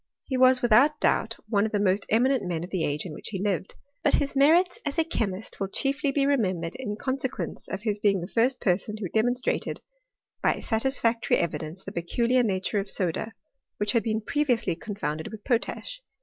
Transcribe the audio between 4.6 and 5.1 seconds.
as a